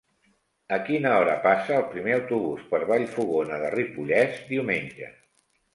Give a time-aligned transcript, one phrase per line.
[0.77, 5.17] A quina hora passa el primer autobús per Vallfogona de Ripollès diumenge?